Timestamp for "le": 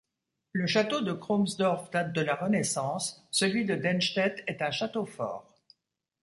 0.51-0.65